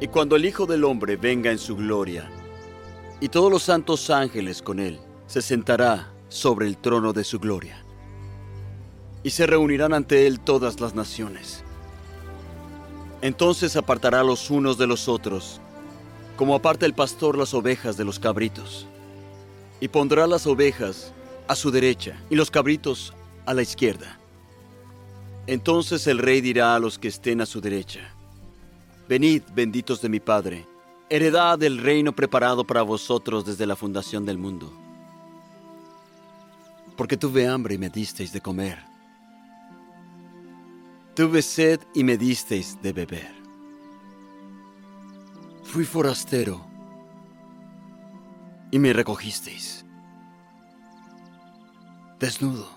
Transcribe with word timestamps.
Y 0.00 0.08
cuando 0.08 0.36
el 0.36 0.44
Hijo 0.44 0.66
del 0.66 0.84
Hombre 0.84 1.16
venga 1.16 1.50
en 1.50 1.58
su 1.58 1.74
gloria, 1.76 2.30
y 3.20 3.28
todos 3.28 3.50
los 3.50 3.64
santos 3.64 4.10
ángeles 4.10 4.62
con 4.62 4.78
él, 4.78 5.00
se 5.26 5.42
sentará 5.42 6.12
sobre 6.28 6.66
el 6.66 6.76
trono 6.76 7.12
de 7.12 7.24
su 7.24 7.40
gloria. 7.40 7.84
Y 9.24 9.30
se 9.30 9.46
reunirán 9.46 9.92
ante 9.92 10.26
él 10.26 10.38
todas 10.38 10.78
las 10.80 10.94
naciones. 10.94 11.64
Entonces 13.22 13.74
apartará 13.76 14.22
los 14.22 14.50
unos 14.50 14.78
de 14.78 14.86
los 14.86 15.08
otros, 15.08 15.60
como 16.36 16.54
aparta 16.54 16.86
el 16.86 16.94
pastor 16.94 17.36
las 17.36 17.52
ovejas 17.52 17.96
de 17.96 18.04
los 18.04 18.20
cabritos. 18.20 18.86
Y 19.80 19.88
pondrá 19.88 20.28
las 20.28 20.46
ovejas 20.46 21.12
a 21.48 21.56
su 21.56 21.72
derecha 21.72 22.22
y 22.30 22.36
los 22.36 22.52
cabritos 22.52 23.12
a 23.46 23.54
la 23.54 23.62
izquierda. 23.62 24.20
Entonces 25.48 26.06
el 26.06 26.18
rey 26.18 26.40
dirá 26.40 26.76
a 26.76 26.78
los 26.78 26.98
que 26.98 27.08
estén 27.08 27.40
a 27.40 27.46
su 27.46 27.60
derecha, 27.60 28.14
Venid, 29.08 29.42
benditos 29.54 30.02
de 30.02 30.10
mi 30.10 30.20
Padre, 30.20 30.68
heredad 31.08 31.58
del 31.58 31.78
reino 31.78 32.12
preparado 32.12 32.66
para 32.66 32.82
vosotros 32.82 33.46
desde 33.46 33.66
la 33.66 33.74
fundación 33.74 34.26
del 34.26 34.36
mundo. 34.36 34.70
Porque 36.94 37.16
tuve 37.16 37.48
hambre 37.48 37.76
y 37.76 37.78
me 37.78 37.88
disteis 37.88 38.34
de 38.34 38.42
comer. 38.42 38.84
Tuve 41.14 41.40
sed 41.40 41.80
y 41.94 42.04
me 42.04 42.18
disteis 42.18 42.76
de 42.82 42.92
beber. 42.92 43.34
Fui 45.62 45.86
forastero 45.86 46.66
y 48.70 48.78
me 48.78 48.92
recogisteis. 48.92 49.86
Desnudo 52.20 52.68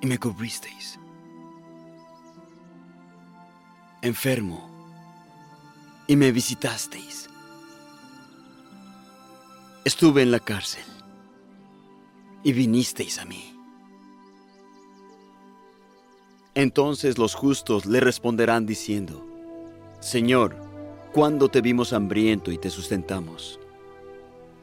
y 0.00 0.06
me 0.06 0.16
cubristeis. 0.16 0.98
Enfermo 4.00 4.69
y 6.10 6.16
me 6.16 6.32
visitasteis. 6.32 7.30
Estuve 9.84 10.22
en 10.22 10.32
la 10.32 10.40
cárcel 10.40 10.82
y 12.42 12.52
vinisteis 12.52 13.20
a 13.20 13.24
mí. 13.24 13.54
Entonces 16.56 17.16
los 17.16 17.36
justos 17.36 17.86
le 17.86 18.00
responderán 18.00 18.66
diciendo, 18.66 19.24
Señor, 20.00 20.56
¿cuándo 21.12 21.48
te 21.48 21.60
vimos 21.60 21.92
hambriento 21.92 22.50
y 22.50 22.58
te 22.58 22.70
sustentamos? 22.70 23.60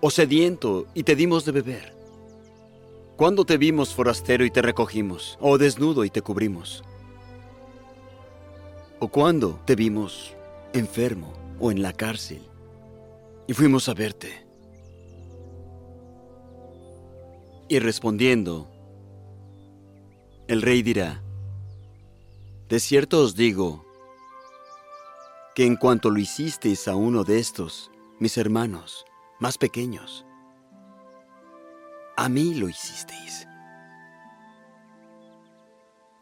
¿O 0.00 0.10
sediento 0.10 0.88
y 0.94 1.04
te 1.04 1.14
dimos 1.14 1.44
de 1.44 1.52
beber? 1.52 1.96
¿Cuándo 3.14 3.44
te 3.44 3.56
vimos 3.56 3.94
forastero 3.94 4.44
y 4.44 4.50
te 4.50 4.62
recogimos? 4.62 5.38
¿O 5.40 5.58
desnudo 5.58 6.04
y 6.04 6.10
te 6.10 6.22
cubrimos? 6.22 6.82
¿O 8.98 9.06
cuándo 9.06 9.60
te 9.64 9.76
vimos 9.76 10.35
enfermo 10.78 11.32
o 11.58 11.70
en 11.70 11.82
la 11.82 11.92
cárcel 11.92 12.42
y 13.46 13.54
fuimos 13.54 13.88
a 13.88 13.94
verte. 13.94 14.46
Y 17.68 17.78
respondiendo, 17.78 18.70
el 20.48 20.62
rey 20.62 20.82
dirá, 20.82 21.22
de 22.68 22.80
cierto 22.80 23.22
os 23.22 23.34
digo 23.34 23.84
que 25.54 25.64
en 25.64 25.76
cuanto 25.76 26.10
lo 26.10 26.18
hicisteis 26.18 26.86
a 26.86 26.94
uno 26.94 27.24
de 27.24 27.38
estos, 27.38 27.90
mis 28.20 28.36
hermanos, 28.36 29.04
más 29.40 29.58
pequeños, 29.58 30.24
a 32.16 32.28
mí 32.28 32.54
lo 32.54 32.68
hicisteis. 32.68 33.46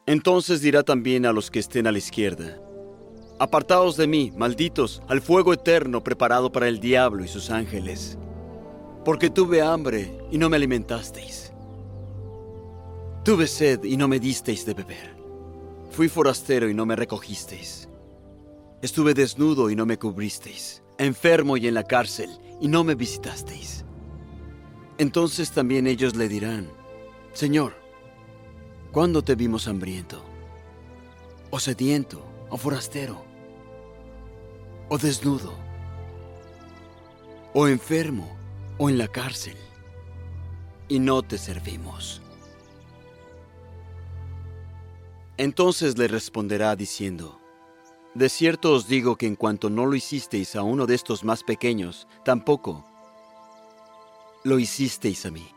Entonces 0.07 0.61
dirá 0.61 0.83
también 0.83 1.25
a 1.25 1.33
los 1.33 1.51
que 1.51 1.61
estén 1.61 1.87
a 1.87 1.93
la 1.93 1.99
izquierda, 1.99 2.61
Apartaos 3.39 3.97
de 3.97 4.07
mí, 4.07 4.33
malditos, 4.37 5.03
al 5.09 5.21
fuego 5.21 5.53
eterno 5.53 6.05
preparado 6.05 6.53
para 6.53 6.69
el 6.69 6.79
diablo 6.79 7.25
y 7.25 7.29
sus 7.29 7.51
ángeles. 7.51 8.17
Porque 9.05 9.29
tuve 9.29 9.61
hambre 9.61 10.17
y 10.31 10.39
no 10.39 10.49
me 10.49 10.57
alimentasteis. 10.57 11.53
Tuve 13.25 13.49
sed 13.49 13.83
y 13.83 13.97
no 13.97 14.07
me 14.07 14.21
disteis 14.21 14.65
de 14.65 14.75
beber. 14.75 15.17
Fui 15.91 16.09
forastero 16.09 16.69
y 16.69 16.75
no 16.75 16.87
me 16.87 16.95
recogisteis. 16.95 17.89
Estuve 18.83 19.15
desnudo 19.15 19.69
y 19.69 19.75
no 19.75 19.85
me 19.85 19.99
cubristeis. 19.99 20.83
Enfermo 20.99 21.57
y 21.57 21.67
en 21.67 21.75
la 21.75 21.85
cárcel 21.85 22.31
y 22.61 22.69
no 22.69 22.85
me 22.85 22.95
visitasteis. 22.95 23.85
Entonces 24.97 25.51
también 25.51 25.89
ellos 25.89 26.15
le 26.15 26.29
dirán, 26.29 26.71
Señor, 27.33 27.73
¿cuándo 28.93 29.23
te 29.23 29.35
vimos 29.35 29.67
hambriento? 29.67 30.23
¿O 31.51 31.59
sediento? 31.59 32.35
o 32.55 32.57
forastero, 32.57 33.24
o 34.95 34.99
desnudo, 34.99 35.53
o 37.53 37.67
enfermo, 37.67 38.29
o 38.79 38.89
en 38.89 38.97
la 38.97 39.09
cárcel, 39.09 39.57
y 40.87 41.01
no 41.01 41.21
te 41.21 41.37
servimos. 41.37 42.23
Entonces 45.37 45.99
le 45.99 46.07
responderá 46.07 46.77
diciendo, 46.77 47.41
De 48.15 48.29
cierto 48.29 48.71
os 48.71 48.87
digo 48.87 49.17
que 49.17 49.27
en 49.27 49.35
cuanto 49.35 49.69
no 49.69 49.85
lo 49.85 49.97
hicisteis 49.97 50.55
a 50.55 50.63
uno 50.63 50.87
de 50.87 50.95
estos 50.95 51.25
más 51.25 51.43
pequeños, 51.43 52.07
tampoco 52.25 52.85
lo 54.45 54.61
hicisteis 54.61 55.27
a 55.27 55.33
mí. 55.33 55.49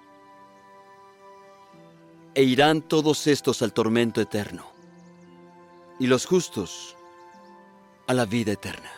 E 2.34 2.42
irán 2.42 2.81
todos 2.81 3.28
estos 3.28 3.62
al 3.62 3.72
tormento 3.72 4.19
eterno 4.19 4.66
y 6.00 6.08
los 6.08 6.25
justos 6.25 6.96
a 8.08 8.16
la 8.16 8.25
vida 8.25 8.54
eterna. 8.54 8.98